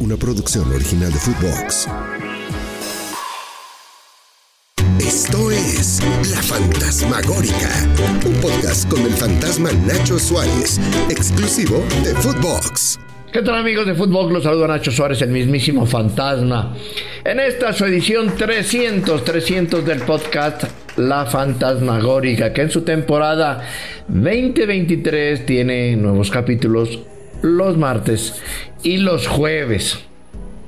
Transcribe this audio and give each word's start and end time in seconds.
una 0.00 0.16
producción 0.16 0.70
original 0.72 1.12
de 1.12 1.18
Footbox. 1.18 1.88
Esto 4.98 5.50
es 5.50 6.00
La 6.30 6.42
Fantasmagórica, 6.42 7.70
un 8.26 8.34
podcast 8.40 8.88
con 8.88 9.00
el 9.02 9.12
fantasma 9.12 9.70
Nacho 9.86 10.18
Suárez, 10.18 10.80
exclusivo 11.08 11.84
de 12.02 12.14
Footbox. 12.14 12.98
¿Qué 13.32 13.42
tal 13.42 13.56
amigos 13.56 13.86
de 13.86 13.94
Fútbol? 13.94 14.32
Los 14.32 14.44
saludo 14.44 14.68
Nacho 14.68 14.90
Suárez, 14.90 15.20
el 15.22 15.30
mismísimo 15.30 15.86
fantasma. 15.86 16.74
En 17.24 17.40
esta 17.40 17.72
su 17.72 17.84
edición 17.84 18.34
300, 18.36 19.24
300 19.24 19.84
del 19.84 20.02
podcast 20.02 20.64
La 20.96 21.26
Fantasmagórica, 21.26 22.52
que 22.52 22.62
en 22.62 22.70
su 22.70 22.82
temporada 22.82 23.62
2023 24.08 25.46
tiene 25.46 25.96
nuevos 25.96 26.30
capítulos 26.30 27.00
los 27.42 27.76
martes 27.76 28.40
y 28.84 28.98
los 28.98 29.26
jueves. 29.26 29.98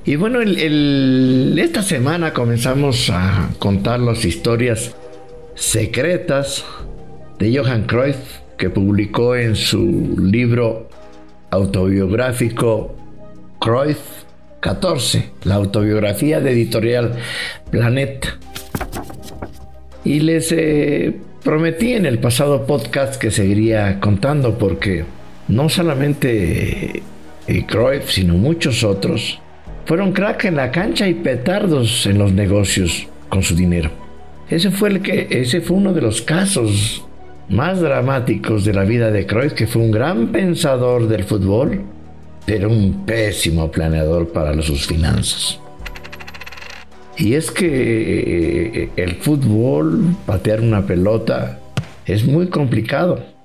Y 0.03 0.15
bueno, 0.15 0.41
esta 0.41 1.83
semana 1.83 2.33
comenzamos 2.33 3.09
a 3.09 3.49
contar 3.59 3.99
las 3.99 4.25
historias 4.25 4.95
secretas 5.55 6.65
de 7.39 7.57
Johan 7.57 7.83
Cruyff, 7.83 8.17
que 8.57 8.69
publicó 8.69 9.35
en 9.35 9.55
su 9.55 10.17
libro 10.19 10.89
autobiográfico 11.51 12.95
Cruyff 13.59 13.99
14, 14.61 15.29
la 15.43 15.55
autobiografía 15.55 16.39
de 16.41 16.51
editorial 16.51 17.13
Planeta. 17.69 18.37
Y 20.03 20.21
les 20.21 20.51
eh, 20.53 21.17
prometí 21.43 21.93
en 21.93 22.05
el 22.05 22.17
pasado 22.17 22.65
podcast 22.65 23.21
que 23.21 23.29
seguiría 23.29 23.99
contando 23.99 24.57
porque 24.57 25.05
no 25.49 25.69
solamente 25.69 27.03
eh, 27.47 27.65
Cruyff, 27.65 28.11
sino 28.11 28.33
muchos 28.33 28.83
otros, 28.83 29.39
fueron 29.85 30.11
crack 30.11 30.45
en 30.45 30.55
la 30.55 30.71
cancha 30.71 31.07
y 31.07 31.13
petardos 31.13 32.05
en 32.05 32.17
los 32.17 32.33
negocios 32.33 33.07
con 33.29 33.43
su 33.43 33.55
dinero. 33.55 33.89
Ese 34.49 34.71
fue, 34.71 35.01
ese 35.29 35.61
fue 35.61 35.77
uno 35.77 35.93
de 35.93 36.01
los 36.01 36.21
casos 36.21 37.05
más 37.49 37.79
dramáticos 37.79 38.65
de 38.65 38.73
la 38.73 38.83
vida 38.83 39.11
de 39.11 39.25
Cruyff, 39.25 39.53
que 39.53 39.67
fue 39.67 39.81
un 39.81 39.91
gran 39.91 40.27
pensador 40.27 41.07
del 41.07 41.23
fútbol, 41.23 41.81
pero 42.45 42.69
un 42.69 43.05
pésimo 43.05 43.71
planeador 43.71 44.29
para 44.29 44.61
sus 44.61 44.85
finanzas. 44.87 45.59
Y 47.17 47.33
es 47.33 47.49
que 47.49 48.83
eh, 48.83 48.89
el 48.95 49.15
fútbol, 49.15 50.15
patear 50.25 50.61
una 50.61 50.85
pelota, 50.85 51.59
es 52.05 52.25
muy 52.25 52.47
complicado, 52.47 53.36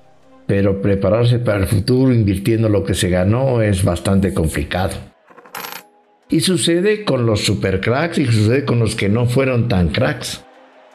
pero 0.45 0.81
prepararse 0.81 1.39
para 1.39 1.59
el 1.59 1.67
futuro 1.67 2.13
invirtiendo 2.13 2.69
lo 2.69 2.83
que 2.83 2.93
se 2.93 3.09
ganó 3.09 3.61
es 3.61 3.83
bastante 3.83 4.33
complicado. 4.33 4.93
Y 6.29 6.41
sucede 6.41 7.03
con 7.03 7.25
los 7.25 7.41
supercracks 7.41 8.17
y 8.17 8.25
sucede 8.25 8.65
con 8.65 8.79
los 8.79 8.95
que 8.95 9.09
no 9.09 9.25
fueron 9.27 9.67
tan 9.67 9.89
cracks. 9.89 10.43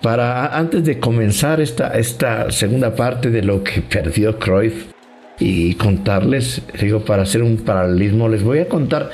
Para 0.03 0.57
antes 0.57 0.85
de 0.85 1.01
comenzar 1.01 1.61
esta, 1.61 1.99
esta 1.99 2.51
segunda 2.51 2.95
parte 2.95 3.31
de 3.31 3.43
lo 3.43 3.65
que 3.65 3.81
perdió 3.83 4.39
Cruyff 4.39 4.93
y 5.39 5.75
contarles, 5.75 6.63
digo, 6.81 7.01
para 7.01 7.23
hacer 7.23 7.43
un 7.43 7.59
paralelismo, 7.59 8.29
les 8.29 8.43
voy 8.43 8.59
a 8.59 8.69
contar 8.69 9.11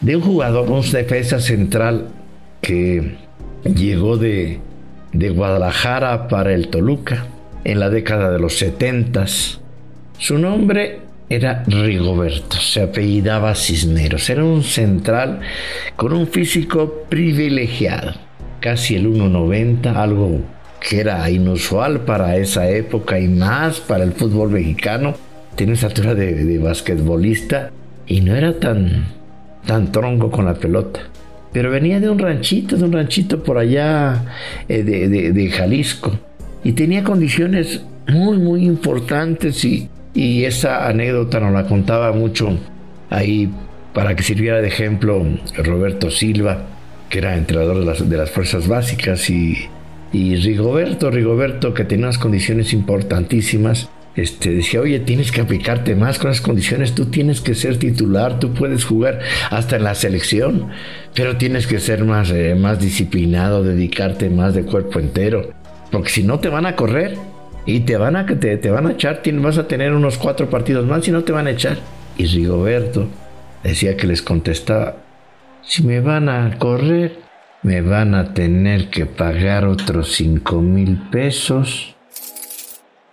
de 0.00 0.16
un 0.16 0.22
jugador, 0.22 0.70
un 0.70 0.88
defensa 0.90 1.38
central 1.40 2.08
que 2.60 3.16
llegó 3.64 4.16
de, 4.16 4.60
de 5.12 5.30
Guadalajara 5.30 6.28
para 6.28 6.54
el 6.54 6.68
Toluca 6.68 7.26
en 7.64 7.80
la 7.80 7.90
década 7.90 8.30
de 8.30 8.38
los 8.38 8.56
70. 8.58 9.26
Su 10.18 10.38
nombre 10.38 11.00
era 11.28 11.62
Rigoberto, 11.66 12.56
se 12.56 12.82
apellidaba 12.82 13.54
Cisneros, 13.54 14.28
era 14.30 14.44
un 14.44 14.62
central 14.62 15.40
con 15.96 16.12
un 16.12 16.26
físico 16.26 17.04
privilegiado 17.08 18.14
casi 18.60 18.94
el 18.94 19.06
1,90, 19.06 19.96
algo 19.96 20.40
que 20.80 21.00
era 21.00 21.28
inusual 21.30 22.00
para 22.00 22.36
esa 22.36 22.68
época 22.68 23.18
y 23.18 23.28
más 23.28 23.80
para 23.80 24.04
el 24.04 24.12
fútbol 24.12 24.50
mexicano. 24.50 25.14
Tiene 25.56 25.72
estatura 25.72 26.14
de, 26.14 26.44
de 26.44 26.58
basquetbolista 26.58 27.70
y 28.06 28.20
no 28.20 28.34
era 28.34 28.58
tan, 28.58 29.06
tan 29.66 29.92
tronco 29.92 30.30
con 30.30 30.46
la 30.46 30.54
pelota. 30.54 31.00
Pero 31.52 31.70
venía 31.70 31.98
de 31.98 32.08
un 32.08 32.18
ranchito, 32.18 32.76
de 32.76 32.84
un 32.84 32.92
ranchito 32.92 33.42
por 33.42 33.58
allá 33.58 34.24
eh, 34.68 34.82
de, 34.82 35.32
de, 35.32 35.50
Jalisco. 35.50 36.16
Y 36.64 36.72
tenía 36.72 37.04
condiciones 37.04 37.82
muy, 38.08 38.38
muy 38.38 38.64
importantes 38.64 39.64
y, 39.64 39.88
y 40.14 40.44
esa 40.44 40.88
anécdota 40.88 41.40
nos 41.40 41.52
la 41.52 41.66
contaba 41.66 42.12
mucho 42.12 42.58
ahí 43.08 43.50
para 43.94 44.14
que 44.14 44.22
sirviera 44.22 44.60
de 44.60 44.68
ejemplo 44.68 45.24
Roberto 45.56 46.10
Silva 46.10 46.66
que 47.10 47.18
era 47.18 47.36
entrenador 47.36 47.84
de 47.84 48.16
las, 48.16 48.30
fuerzas 48.30 48.68
básicas, 48.68 49.28
y, 49.28 49.68
Rigoberto, 50.12 51.10
Rigoberto, 51.10 51.74
que 51.74 51.84
tenía 51.84 52.06
unas 52.06 52.18
condiciones 52.18 52.72
importantísimas, 52.72 53.90
este, 54.16 54.50
decía, 54.52 54.80
oye, 54.80 55.00
tienes 55.00 55.30
que 55.30 55.40
aplicarte 55.40 55.94
más 55.94 56.18
con 56.18 56.30
las 56.30 56.40
condiciones, 56.40 56.94
tú 56.94 57.06
tienes 57.06 57.40
que 57.40 57.54
ser 57.54 57.78
titular, 57.78 58.38
tú 58.38 58.54
puedes 58.54 58.84
jugar 58.84 59.20
hasta 59.50 59.76
en 59.76 59.84
la 59.84 59.94
selección, 59.94 60.68
pero 61.14 61.36
tienes 61.36 61.66
que 61.66 61.78
ser 61.80 62.04
más, 62.04 62.30
eh, 62.30 62.54
más 62.54 62.80
disciplinado, 62.80 63.62
dedicarte 63.62 64.30
más 64.30 64.54
de 64.54 64.62
cuerpo 64.62 64.98
entero, 64.98 65.52
porque 65.90 66.10
si 66.10 66.22
no 66.22 66.38
te 66.38 66.48
van 66.48 66.66
a 66.66 66.76
correr 66.76 67.16
y 67.66 67.80
te 67.80 67.96
van 67.96 68.16
a, 68.16 68.26
te, 68.26 68.70
van 68.70 68.86
a 68.86 68.92
echar, 68.92 69.22
vas 69.34 69.58
a 69.58 69.68
tener 69.68 69.92
unos 69.92 70.18
cuatro 70.18 70.48
partidos 70.48 70.86
más 70.86 71.06
y 71.08 71.10
no 71.10 71.24
te 71.24 71.32
van 71.32 71.46
a 71.46 71.50
echar. 71.50 71.78
Y 72.16 72.26
Rigoberto 72.26 73.08
decía 73.62 73.96
que 73.96 74.06
les 74.06 74.22
contestaba, 74.22 74.96
si 75.62 75.82
me 75.82 76.00
van 76.00 76.28
a 76.28 76.58
correr, 76.58 77.18
me 77.62 77.82
van 77.82 78.14
a 78.14 78.32
tener 78.32 78.88
que 78.88 79.06
pagar 79.06 79.66
otros 79.66 80.12
cinco 80.12 80.60
mil 80.60 80.96
pesos. 81.10 81.94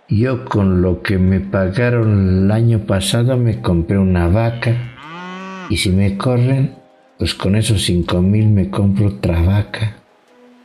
Yo 0.08 0.46
con 0.46 0.80
lo 0.80 1.02
que 1.02 1.18
me 1.18 1.40
pagaron 1.40 2.44
el 2.44 2.50
año 2.50 2.86
pasado 2.86 3.36
me 3.36 3.60
compré 3.60 3.98
una 3.98 4.28
vaca. 4.28 4.74
Y 5.68 5.76
si 5.76 5.90
me 5.90 6.16
corren, 6.16 6.76
pues 7.18 7.34
con 7.34 7.56
esos 7.56 7.82
cinco 7.84 8.22
mil 8.22 8.48
me 8.48 8.70
compro 8.70 9.08
otra 9.08 9.42
vaca. 9.42 9.96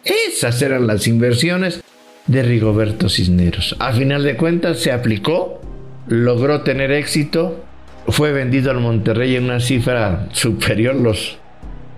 Esas 0.05 0.61
eran 0.61 0.87
las 0.87 1.07
inversiones 1.07 1.83
de 2.27 2.43
Rigoberto 2.43 3.09
Cisneros. 3.09 3.75
A 3.79 3.93
final 3.93 4.23
de 4.23 4.37
cuentas 4.37 4.79
se 4.79 4.91
aplicó, 4.91 5.61
logró 6.07 6.61
tener 6.61 6.91
éxito, 6.91 7.63
fue 8.07 8.31
vendido 8.31 8.71
al 8.71 8.79
Monterrey 8.79 9.35
en 9.35 9.45
una 9.45 9.59
cifra 9.59 10.27
superior 10.31 10.95
los 10.95 11.37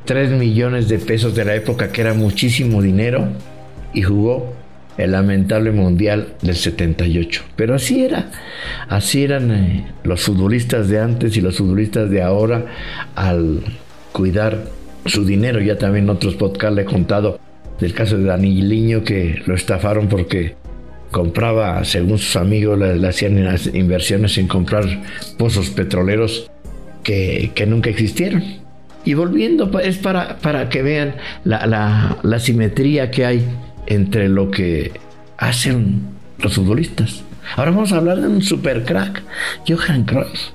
3 0.05 0.31
millones 0.31 0.87
de 0.87 0.99
pesos 0.99 1.35
de 1.35 1.45
la 1.45 1.55
época, 1.55 1.91
que 1.91 2.01
era 2.01 2.13
muchísimo 2.13 2.81
dinero, 2.81 3.27
y 3.93 4.03
jugó 4.03 4.53
el 4.97 5.11
lamentable 5.11 5.71
Mundial 5.71 6.33
del 6.41 6.55
78. 6.55 7.43
Pero 7.55 7.75
así 7.75 8.05
era, 8.05 8.29
así 8.87 9.23
eran 9.23 9.51
eh, 9.51 9.93
los 10.03 10.21
futbolistas 10.21 10.87
de 10.89 10.99
antes 10.99 11.35
y 11.35 11.41
los 11.41 11.57
futbolistas 11.57 12.09
de 12.09 12.21
ahora 12.21 12.65
al 13.15 13.61
cuidar 14.11 14.65
su 15.05 15.25
dinero. 15.25 15.59
Ya 15.59 15.77
también 15.77 16.05
en 16.05 16.11
otros 16.11 16.35
podcasts 16.35 16.75
le 16.75 16.83
he 16.83 16.85
contado 16.85 17.39
del 17.79 17.93
caso 17.93 18.17
de 18.17 18.25
Daniliño 18.25 19.03
que 19.03 19.41
lo 19.45 19.55
estafaron 19.55 20.07
porque 20.07 20.55
compraba, 21.11 21.83
según 21.85 22.17
sus 22.17 22.35
amigos, 22.35 22.79
hacían 23.03 23.57
inversiones 23.73 24.37
en 24.37 24.47
comprar 24.47 24.83
pozos 25.37 25.69
petroleros 25.69 26.51
que, 27.03 27.51
que 27.55 27.65
nunca 27.65 27.89
existieron. 27.89 28.43
Y 29.05 29.13
volviendo, 29.13 29.79
es 29.79 29.97
para, 29.97 30.39
para 30.39 30.67
que 30.67 30.81
vean 30.81 31.15
la, 31.43 32.17
la, 32.21 32.39
simetría 32.39 33.11
que 33.11 33.25
hay 33.25 33.45
entre 33.85 34.27
lo 34.27 34.49
que 34.49 34.91
hacen 35.37 36.01
los 36.39 36.55
futbolistas. 36.55 37.23
Ahora 37.55 37.71
vamos 37.71 37.93
a 37.93 37.97
hablar 37.97 38.19
de 38.19 38.27
un 38.27 38.41
super 38.41 38.83
crack, 38.83 39.21
Johan 39.67 40.03
Cruyff. 40.03 40.49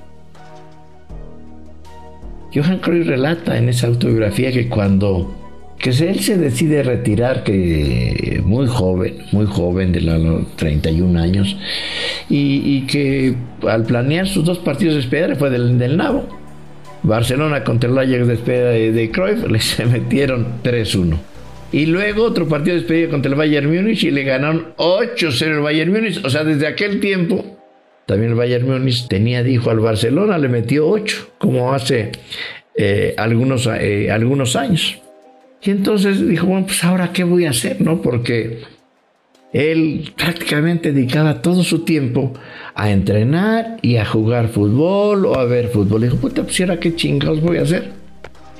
Johan 2.53 2.79
Cruyff 2.81 3.07
relata 3.07 3.57
en 3.57 3.69
esa 3.69 3.87
autobiografía 3.87 4.51
que 4.51 4.69
cuando 4.69 5.40
que 5.81 5.91
él 5.91 6.21
se 6.21 6.37
decide 6.37 6.83
retirar, 6.83 7.43
que 7.43 8.43
muy 8.45 8.67
joven, 8.67 9.17
muy 9.33 9.47
joven, 9.47 9.93
de 9.93 10.03
los 10.03 10.55
31 10.57 11.19
años, 11.19 11.57
y, 12.29 12.83
que 12.83 13.35
al 13.67 13.85
planear 13.85 14.29
sus 14.29 14.45
dos 14.45 14.59
partidos 14.59 14.95
de 14.95 15.01
despedida 15.01 15.35
fue 15.37 15.51
del, 15.51 15.79
del 15.79 15.97
Nabo. 15.97 16.39
Barcelona 17.03 17.65
contra 17.65 17.89
el 17.89 17.97
Ajax 17.97 18.27
de 18.27 18.27
despedida 18.27 18.71
de, 18.71 19.11
Cruyff, 19.11 19.47
le 19.51 19.59
se 19.61 19.87
metieron 19.87 20.47
3-1. 20.63 21.17
Y 21.73 21.87
luego 21.87 22.25
otro 22.25 22.47
partido 22.47 22.75
de 22.75 22.81
despedida 22.81 23.09
contra 23.09 23.31
el 23.31 23.39
Bayern 23.39 23.75
Múnich 23.75 24.05
y 24.05 24.11
le 24.11 24.25
ganaron 24.25 24.75
8-0 24.77 25.47
el 25.47 25.61
Bayern 25.61 25.93
Múnich. 25.93 26.23
O 26.25 26.29
sea, 26.29 26.45
desde 26.45 26.67
aquel 26.67 27.01
tiempo, 27.01 27.59
también 28.05 28.33
el 28.33 28.37
Bayern 28.37 28.69
Múnich 28.69 29.09
tenía, 29.09 29.43
dijo 29.43 29.71
al 29.71 29.81
Barcelona, 29.81 30.37
le 30.37 30.49
metió 30.49 30.89
8, 30.89 31.35
como 31.39 31.73
hace 31.73 32.13
eh, 32.77 33.15
algunos, 33.17 33.67
eh, 33.67 34.11
algunos 34.11 34.57
años. 34.57 35.01
Y 35.63 35.71
entonces 35.71 36.27
dijo, 36.27 36.47
bueno, 36.47 36.67
pues 36.67 36.83
ahora 36.85 37.13
qué 37.13 37.25
voy 37.25 37.45
a 37.45 37.51
hacer, 37.51 37.81
¿no? 37.81 38.01
Porque 38.01 38.63
él 39.53 40.13
prácticamente 40.17 40.93
dedicaba 40.93 41.43
todo 41.43 41.63
su 41.63 41.81
tiempo 41.81 42.33
a 42.75 42.91
entrenar 42.91 43.79
y 43.83 43.97
a 43.97 44.05
jugar 44.05 44.49
fútbol 44.49 45.27
o 45.27 45.39
a 45.39 45.45
ver 45.45 45.69
fútbol. 45.69 46.03
Dijo, 46.03 46.17
puta, 46.17 46.43
pues 46.45 46.61
ahora 46.61 46.79
qué 46.79 46.95
chingados 46.95 47.41
voy 47.41 47.59
a 47.59 47.63
hacer. 47.63 48.01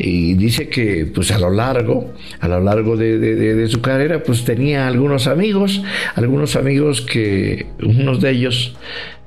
Y 0.03 0.33
dice 0.35 0.69
que 0.69 1.07
pues 1.15 1.31
a 1.31 1.39
lo 1.39 1.51
largo, 1.51 2.15
a 2.41 2.49
lo 2.49 2.61
largo 2.61 2.97
de, 2.97 3.67
su 3.69 3.83
carrera, 3.83 4.23
pues 4.23 4.45
tenía 4.45 4.89
algunos 4.89 5.27
amigos, 5.27 5.83
algunos 6.15 6.57
amigos 6.57 7.03
que 7.03 7.67
unos 7.83 8.21
de 8.23 8.31
ellos 8.31 8.75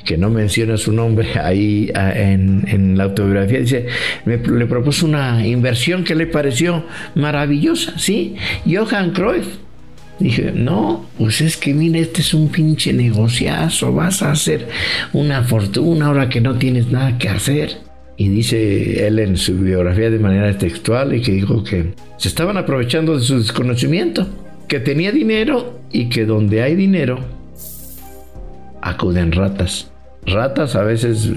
que 0.04 0.18
no 0.18 0.30
menciona 0.30 0.78
su 0.78 0.92
nombre 0.92 1.28
ahí 1.42 1.92
en, 1.94 2.66
en 2.68 2.98
la 2.98 3.06
autobiografía, 3.06 3.60
dice, 3.60 3.88
me, 4.26 4.38
le 4.38 4.66
propuso 4.66 5.06
una 5.06 5.46
inversión 5.46 6.04
que 6.04 6.16
le 6.16 6.28
pareció 6.28 6.86
maravillosa, 7.16 7.98
¿sí? 7.98 8.36
Johan 8.66 9.12
Cruyff. 9.12 9.48
Dije, 10.20 10.52
no, 10.54 11.10
pues 11.18 11.42
es 11.42 11.58
que 11.58 11.74
mira, 11.74 12.00
este 12.00 12.22
es 12.22 12.34
un 12.34 12.50
pinche 12.50 12.94
negociazo, 12.94 13.92
vas 13.94 14.22
a 14.22 14.32
hacer 14.32 14.68
una 15.12 15.44
fortuna 15.44 16.06
ahora 16.06 16.30
que 16.30 16.40
no 16.40 16.56
tienes 16.58 16.92
nada 16.92 17.18
que 17.18 17.30
hacer. 17.30 17.78
Y 18.16 18.28
dice 18.30 19.08
él 19.08 19.18
en 19.18 19.38
su 19.38 19.58
biografía 19.58 20.12
de 20.12 20.20
manera 20.20 20.56
textual 20.56 21.16
y 21.16 21.22
que 21.22 21.32
dijo 21.32 21.64
que 21.64 21.94
se 22.18 22.28
estaban 22.28 22.58
aprovechando 22.58 23.18
de 23.18 23.24
su 23.24 23.40
desconocimiento, 23.40 24.28
que 24.68 24.80
tenía 24.80 25.12
dinero 25.12 25.82
y 25.92 26.10
que 26.10 26.26
donde 26.26 26.62
hay 26.62 26.76
dinero 26.76 27.20
acuden 28.82 29.32
ratas. 29.32 29.93
Ratas 30.26 30.76
a 30.76 30.84
veces 30.84 31.30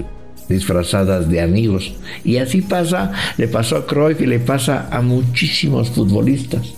disfrazadas 0.49 1.29
de 1.29 1.41
amigos. 1.41 1.93
Y 2.23 2.37
así 2.37 2.61
pasa, 2.61 3.11
le 3.37 3.47
pasó 3.47 3.77
a 3.77 3.85
Cruyff 3.85 4.21
y 4.21 4.25
le 4.25 4.39
pasa 4.39 4.87
a 4.91 5.01
muchísimos 5.01 5.89
futbolistas. 5.89 6.73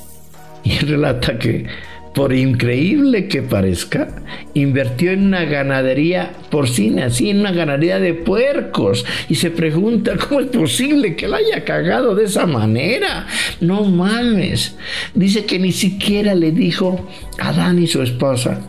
Y 0.63 0.77
relata 0.79 1.37
que 1.37 1.67
por 2.13 2.33
increíble 2.33 3.27
que 3.27 3.43
parezca, 3.43 4.07
invirtió 4.53 5.11
en 5.11 5.27
una 5.27 5.45
ganadería 5.45 6.31
porcina, 6.49 7.05
así 7.05 7.29
en 7.29 7.39
una 7.39 7.51
ganadería 7.51 7.99
de 7.99 8.13
puercos. 8.13 9.05
Y 9.29 9.35
se 9.35 9.51
pregunta, 9.51 10.17
¿cómo 10.27 10.41
es 10.41 10.47
posible 10.47 11.15
que 11.15 11.27
la 11.27 11.37
haya 11.37 11.63
cagado 11.63 12.15
de 12.15 12.25
esa 12.25 12.45
manera? 12.45 13.27
No 13.61 13.83
mames. 13.85 14.75
Dice 15.13 15.45
que 15.45 15.59
ni 15.59 15.71
siquiera 15.71 16.35
le 16.35 16.51
dijo 16.51 17.07
a 17.37 17.53
Dani, 17.53 17.87
su 17.87 18.01
esposa, 18.01 18.59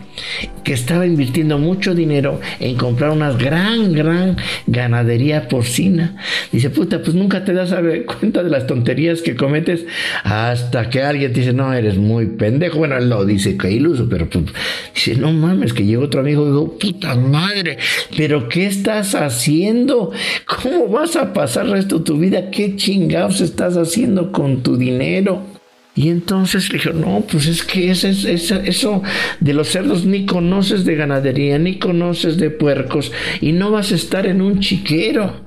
que 0.63 0.73
estaba 0.73 1.05
invirtiendo 1.05 1.57
mucho 1.57 1.95
dinero 1.95 2.39
en 2.59 2.75
comprar 2.75 3.11
una 3.11 3.31
gran, 3.31 3.93
gran 3.93 4.37
ganadería 4.67 5.47
porcina. 5.47 6.17
Dice, 6.51 6.69
puta, 6.69 7.01
pues 7.01 7.15
nunca 7.15 7.43
te 7.43 7.53
das 7.53 7.73
cuenta 8.19 8.43
de 8.43 8.49
las 8.49 8.67
tonterías 8.67 9.21
que 9.21 9.35
cometes 9.35 9.85
hasta 10.23 10.89
que 10.89 11.01
alguien 11.01 11.33
te 11.33 11.39
dice, 11.41 11.53
no, 11.53 11.73
eres 11.73 11.97
muy 11.97 12.27
pendejo. 12.27 12.79
Bueno, 12.79 12.97
él 12.97 13.09
lo 13.09 13.25
dice 13.25 13.57
que 13.57 13.71
iluso, 13.71 14.07
pero 14.09 14.29
pues, 14.29 14.45
dice, 14.93 15.15
no 15.15 15.31
mames, 15.31 15.73
que 15.73 15.85
llegó 15.85 16.03
otro 16.03 16.21
amigo 16.21 16.43
y 16.45 16.49
dijo, 16.49 16.77
puta 16.77 17.15
madre, 17.15 17.77
pero 18.15 18.47
¿qué 18.49 18.65
estás 18.65 19.15
haciendo? 19.15 20.11
¿Cómo 20.45 20.87
vas 20.87 21.15
a 21.15 21.33
pasar 21.33 21.65
el 21.65 21.71
resto 21.71 21.99
de 21.99 22.05
tu 22.05 22.17
vida? 22.17 22.51
¿Qué 22.51 22.75
chingados 22.75 23.41
estás 23.41 23.77
haciendo 23.77 24.31
con 24.31 24.61
tu 24.63 24.77
dinero? 24.77 25.50
Y 25.93 26.07
entonces 26.07 26.71
le 26.71 26.77
dijo, 26.77 26.93
no, 26.93 27.25
pues 27.29 27.47
es 27.47 27.63
que 27.63 27.91
eso, 27.91 29.03
de 29.41 29.53
los 29.53 29.67
cerdos 29.67 30.05
ni 30.05 30.25
conoces 30.25 30.85
de 30.85 30.95
ganadería, 30.95 31.59
ni 31.59 31.79
conoces 31.79 32.37
de 32.37 32.49
puercos, 32.49 33.11
y 33.41 33.51
no 33.51 33.71
vas 33.71 33.91
a 33.91 33.95
estar 33.95 34.25
en 34.25 34.41
un 34.41 34.61
chiquero. 34.61 35.41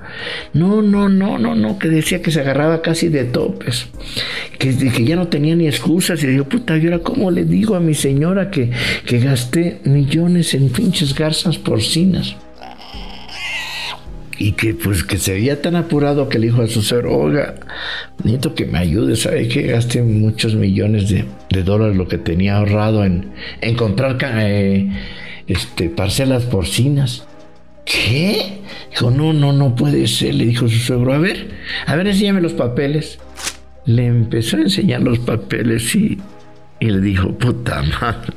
No, 0.52 0.82
no, 0.82 1.08
no, 1.08 1.38
no, 1.38 1.55
no, 1.55 1.79
que 1.79 1.88
decía 1.88 2.20
que 2.20 2.31
se 2.31 2.41
agarraba 2.41 2.82
casi 2.82 3.08
de 3.08 3.25
topes, 3.25 3.87
que, 4.58 4.76
que 4.76 5.05
ya 5.05 5.17
no 5.17 5.29
tenía 5.29 5.56
ni 5.56 5.67
excusas, 5.67 6.23
y 6.23 6.26
dijo, 6.26 6.44
puta, 6.44 6.76
¿y 6.76 6.85
ahora 6.85 6.99
cómo 6.99 7.31
le 7.31 7.47
digo 7.47 7.75
a 7.75 7.81
mi 7.81 7.94
señora 7.94 8.50
que, 8.50 8.70
que 9.06 9.20
gasté 9.20 9.81
millones 9.85 10.52
en 10.52 10.69
pinches 10.69 11.14
garzas 11.14 11.56
porcinas? 11.56 12.37
Y 14.38 14.52
que 14.52 14.75
pues 14.75 15.04
que 15.04 15.19
se 15.19 15.34
veía 15.34 15.62
tan 15.62 15.76
apurado 15.76 16.28
que 16.28 16.38
le 16.38 16.46
dijo 16.46 16.62
a 16.62 16.66
su 16.66 16.82
ser, 16.82 17.06
oiga, 17.06 17.54
necesito 18.19 18.54
que 18.54 18.66
me 18.66 18.78
ayude, 18.78 19.16
¿sabe 19.16 19.48
que 19.48 19.62
Gasté 19.62 20.02
muchos 20.02 20.54
millones 20.54 21.08
de, 21.08 21.62
dólares 21.62 21.96
lo 21.96 22.08
que 22.08 22.19
tenía 22.19 22.56
ahorrado 22.56 23.04
en, 23.04 23.31
en 23.60 23.76
eh, 24.38 24.90
este, 25.46 25.88
parcelas 25.88 26.44
porcinas. 26.44 27.26
¿Qué? 27.84 28.60
Dijo, 28.90 29.10
no, 29.10 29.32
no, 29.32 29.52
no 29.52 29.75
puede 29.75 30.06
ser, 30.06 30.34
le 30.34 30.46
dijo 30.46 30.69
su 30.69 30.78
suegro, 30.78 31.12
a 31.12 31.19
ver, 31.19 31.50
a 31.87 31.96
ver, 31.96 32.06
enséñame 32.06 32.40
los 32.40 32.54
papeles. 32.54 33.19
Le 33.84 34.06
empezó 34.06 34.56
a 34.56 34.62
enseñar 34.62 35.02
los 35.02 35.19
papeles 35.19 35.94
y, 35.94 36.19
le 36.80 37.00
dijo, 37.00 37.32
puta 37.37 37.82
madre, 38.00 38.32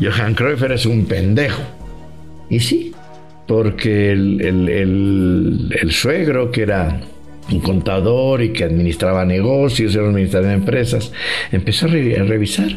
Johan 0.00 0.34
Cruyff 0.34 0.62
es 0.64 0.86
un 0.86 1.06
pendejo. 1.06 1.62
Y 2.50 2.60
sí, 2.60 2.92
porque 3.48 4.12
el, 4.12 5.88
suegro, 5.90 6.52
que 6.52 6.62
era 6.62 7.00
un 7.50 7.60
contador 7.60 8.42
y 8.42 8.52
que 8.52 8.64
administraba 8.64 9.24
negocios, 9.24 9.94
era 9.94 10.04
un 10.04 10.10
administrador 10.10 10.50
de 10.50 10.54
empresas, 10.54 11.12
empezó 11.50 11.86
a, 11.86 11.88
revisar. 11.88 12.68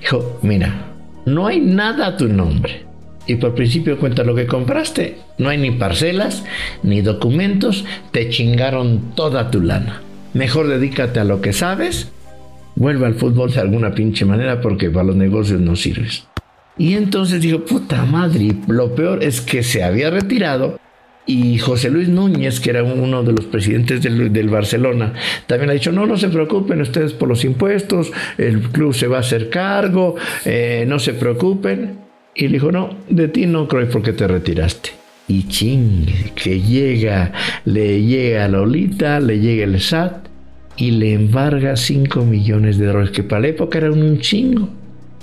Dijo, 0.00 0.40
mira, 0.42 0.88
no 1.26 1.46
hay 1.46 1.60
nada 1.60 2.08
a 2.08 2.16
tu 2.16 2.26
nombre. 2.28 2.84
Y 3.28 3.36
por 3.36 3.54
principio 3.54 3.98
cuenta 3.98 4.24
lo 4.24 4.34
que 4.34 4.46
compraste. 4.46 5.18
No 5.38 5.48
hay 5.48 5.58
ni 5.58 5.70
parcelas, 5.70 6.44
ni 6.82 7.02
documentos. 7.02 7.84
Te 8.10 8.28
chingaron 8.28 9.14
toda 9.14 9.50
tu 9.50 9.60
lana. 9.62 10.02
Mejor 10.34 10.66
dedícate 10.66 11.20
a 11.20 11.24
lo 11.24 11.40
que 11.40 11.52
sabes. 11.52 12.10
Vuelve 12.74 13.06
al 13.06 13.14
fútbol 13.14 13.52
de 13.52 13.60
alguna 13.60 13.94
pinche 13.94 14.24
manera 14.24 14.60
porque 14.60 14.90
para 14.90 15.06
los 15.06 15.16
negocios 15.16 15.60
no 15.60 15.76
sirves. 15.76 16.26
Y 16.78 16.94
entonces 16.94 17.40
dijo, 17.40 17.64
puta 17.64 18.04
madre, 18.04 18.54
lo 18.68 18.94
peor 18.94 19.22
es 19.22 19.40
que 19.40 19.62
se 19.62 19.82
había 19.82 20.10
retirado 20.10 20.78
y 21.26 21.58
José 21.58 21.90
Luis 21.90 22.08
Núñez, 22.08 22.60
que 22.60 22.70
era 22.70 22.84
uno 22.84 23.24
de 23.24 23.32
los 23.32 23.46
presidentes 23.46 24.00
del, 24.00 24.48
Barcelona, 24.48 25.12
también 25.48 25.70
ha 25.70 25.72
dicho, 25.72 25.90
no, 25.90 26.06
no 26.06 26.16
se 26.16 26.28
preocupen 26.28 26.80
ustedes 26.80 27.12
por 27.14 27.28
los 27.28 27.44
impuestos, 27.44 28.12
el 28.38 28.60
club 28.60 28.94
se 28.94 29.08
va 29.08 29.16
a 29.16 29.20
hacer 29.20 29.50
cargo, 29.50 30.14
eh, 30.44 30.84
no 30.86 31.00
se 31.00 31.14
preocupen. 31.14 31.98
Y 32.32 32.42
le 32.42 32.54
dijo, 32.54 32.70
no, 32.70 32.98
de 33.08 33.28
ti 33.28 33.46
no 33.46 33.66
creo 33.66 33.88
porque 33.88 34.12
te 34.12 34.28
retiraste. 34.28 34.90
Y 35.26 35.48
ching, 35.48 36.06
que 36.36 36.60
llega, 36.60 37.32
le 37.64 38.02
llega 38.02 38.44
a 38.44 38.48
Lolita, 38.48 39.18
le 39.18 39.40
llega 39.40 39.64
el 39.64 39.80
SAT 39.80 40.28
y 40.76 40.92
le 40.92 41.14
embarga 41.14 41.76
5 41.76 42.24
millones 42.24 42.78
de 42.78 42.86
dólares, 42.86 43.10
que 43.10 43.24
para 43.24 43.40
la 43.40 43.48
época 43.48 43.78
era 43.78 43.90
un 43.90 44.20
chingo. 44.20 44.68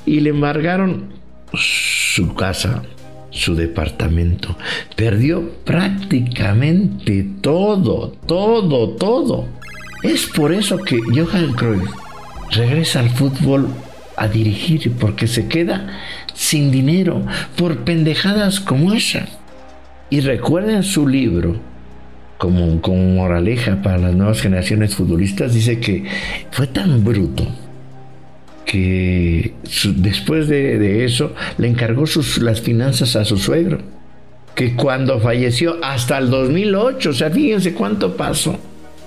Y 0.06 0.20
le 0.20 0.32
embargaron 0.32 1.14
su 1.54 2.34
casa, 2.34 2.84
su 3.30 3.56
departamento. 3.56 4.56
Perdió 4.96 5.50
prácticamente 5.64 7.28
todo, 7.42 8.14
todo, 8.26 8.90
todo. 8.92 9.48
Es 10.04 10.26
por 10.28 10.52
eso 10.52 10.78
que 10.78 11.00
Johan 11.00 11.54
Cruyff 11.54 11.90
regresa 12.52 13.00
al 13.00 13.10
fútbol 13.10 13.70
a 14.16 14.28
dirigir 14.28 14.92
porque 15.00 15.28
se 15.28 15.48
queda 15.48 16.00
sin 16.34 16.72
dinero 16.72 17.26
por 17.56 17.80
pendejadas 17.80 18.60
como 18.60 18.94
esa. 18.94 19.28
Y 20.10 20.20
recuerden 20.20 20.84
su 20.84 21.08
libro, 21.08 21.56
como, 22.38 22.82
como 22.82 23.04
moraleja 23.16 23.82
para 23.82 23.98
las 23.98 24.14
nuevas 24.14 24.42
generaciones 24.42 24.96
futbolistas, 24.96 25.54
dice 25.54 25.80
que 25.80 26.06
fue 26.52 26.68
tan 26.68 27.04
bruto 27.04 27.48
que 28.66 29.54
después 29.96 30.48
de, 30.48 31.06
eso 31.06 31.34
le 31.58 31.68
encargó 31.68 32.06
sus, 32.06 32.38
las 32.40 32.62
finanzas 32.62 33.16
a 33.16 33.26
su 33.26 33.38
suegro, 33.38 33.80
que 34.56 34.76
cuando 34.76 35.20
falleció 35.20 35.78
hasta 35.84 36.18
el 36.18 36.30
2008, 36.30 37.10
o 37.10 37.14
sea, 37.14 37.30
fíjense 37.30 37.74
cuánto 37.74 38.16
pasó, 38.16 38.58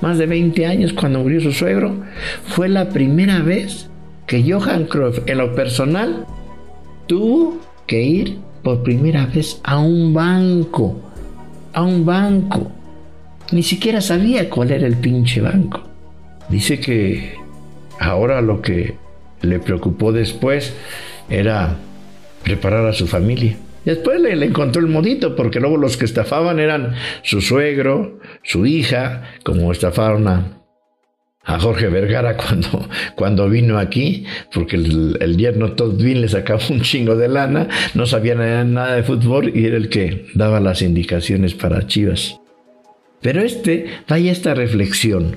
más 0.00 0.18
de 0.18 0.26
20 0.26 0.66
años 0.66 0.92
cuando 0.92 1.20
murió 1.20 1.40
su 1.40 1.52
suegro, 1.52 1.96
fue 2.46 2.68
la 2.68 2.90
primera 2.90 3.40
vez 3.40 3.88
que 4.26 4.50
Johan 4.50 4.84
Cruyff 4.86 5.20
en 5.26 5.38
lo 5.38 5.54
personal 5.54 6.26
tuvo 7.06 7.60
que 7.86 8.02
ir 8.02 8.38
por 8.62 8.82
primera 8.82 9.26
vez 9.26 9.60
a 9.62 9.78
un 9.78 10.12
banco, 10.12 11.00
a 11.72 11.82
un 11.82 12.04
banco. 12.04 12.70
Ni 13.52 13.62
siquiera 13.62 14.00
sabía 14.00 14.50
cuál 14.50 14.72
era 14.72 14.86
el 14.86 14.96
pinche 14.96 15.40
banco. 15.40 15.82
Dice 16.48 16.80
que 16.80 17.34
ahora 18.00 18.40
lo 18.40 18.60
que 18.60 18.96
le 19.42 19.58
preocupó 19.58 20.12
después 20.12 20.74
era 21.28 21.76
preparar 22.42 22.86
a 22.86 22.92
su 22.92 23.06
familia. 23.06 23.56
Después 23.84 24.20
le, 24.20 24.32
encontró 24.44 24.80
el 24.82 24.88
modito, 24.88 25.36
porque 25.36 25.60
luego 25.60 25.76
los 25.76 25.96
que 25.96 26.04
estafaban 26.04 26.58
eran 26.58 26.94
su 27.22 27.40
suegro, 27.40 28.18
su 28.42 28.66
hija, 28.66 29.22
como 29.44 29.70
estafaron 29.70 30.28
a, 30.28 30.52
Jorge 31.60 31.86
Vergara 31.86 32.36
cuando, 32.48 32.88
cuando 33.14 33.48
vino 33.48 33.78
aquí, 33.78 34.24
porque 34.52 34.74
el, 34.74 35.16
el 35.20 35.36
yerno 35.36 35.72
Todd 35.72 36.00
le 36.00 36.28
sacaba 36.28 36.60
un 36.70 36.80
chingo 36.80 37.14
de 37.14 37.28
lana, 37.28 37.68
no 37.94 38.06
sabía 38.06 38.34
nada 38.34 38.96
de 38.96 39.04
fútbol 39.04 39.52
y 39.54 39.66
era 39.66 39.76
el 39.76 39.88
que 39.88 40.26
daba 40.34 40.58
las 40.58 40.82
indicaciones 40.82 41.54
para 41.54 41.86
Chivas. 41.86 42.40
Pero 43.22 43.40
este, 43.42 43.86
vaya 44.08 44.32
esta 44.32 44.54
reflexión 44.54 45.36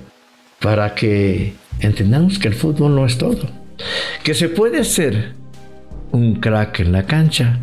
para 0.60 0.96
que 0.96 1.54
entendamos 1.80 2.40
que 2.40 2.48
el 2.48 2.56
fútbol 2.56 2.96
no 2.96 3.06
es 3.06 3.20
todo 3.20 3.59
que 4.24 4.34
se 4.34 4.50
puede 4.50 4.84
ser 4.84 5.34
un 6.12 6.36
crack 6.36 6.82
en 6.82 6.92
la 6.92 7.04
cancha 7.04 7.60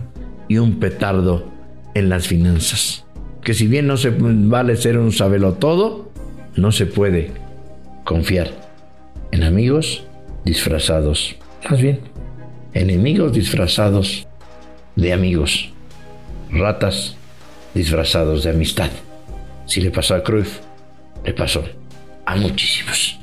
y 0.49 0.59
un 0.59 0.79
petardo 0.79 1.51
en 1.95 2.09
las 2.09 2.27
finanzas. 2.27 3.05
Que 3.43 3.55
si 3.55 3.67
bien 3.67 3.87
no 3.87 3.97
se 3.97 4.11
vale 4.11 4.77
ser 4.77 4.99
un 4.99 5.13
sabelo 5.13 5.55
todo, 5.55 6.11
no 6.57 6.73
se 6.73 6.87
puede 6.87 7.31
confiar 8.05 8.51
en 9.33 9.43
amigos 9.43 10.05
disfrazados. 10.45 11.37
Más 11.69 11.81
bien, 11.81 12.01
enemigos 12.75 13.33
disfrazados 13.33 14.27
de 14.95 15.13
amigos. 15.13 15.71
Ratas 16.51 17.17
disfrazados 17.75 18.45
de 18.45 18.51
amistad. 18.51 18.91
Si 19.67 19.81
le 19.81 19.91
pasó 19.91 20.15
a 20.15 20.23
Cruyff, 20.23 20.61
le 21.25 21.35
pasó 21.35 21.65
a 22.25 22.37
muchísimos. 22.37 23.19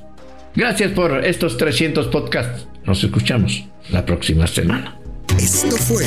Gracias 0.56 0.92
por 0.92 1.26
estos 1.26 1.58
300 1.58 2.08
podcasts. 2.08 2.68
Nos 2.94 3.04
escuchamos 3.04 3.66
la 3.90 4.06
próxima 4.06 4.46
semana. 4.46 4.96
Esto 5.40 5.76
fue 5.78 6.06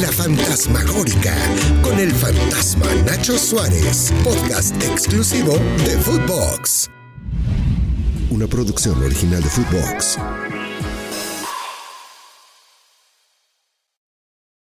La 0.00 0.12
Fantasmagórica 0.12 1.34
con 1.82 1.98
el 1.98 2.12
fantasma 2.12 2.86
Nacho 3.04 3.36
Suárez, 3.36 4.12
podcast 4.22 4.80
exclusivo 4.80 5.54
de 5.84 5.98
Footbox. 5.98 6.88
Una 8.30 8.46
producción 8.46 9.02
original 9.02 9.42
de 9.42 9.48
Footbox. 9.48 10.18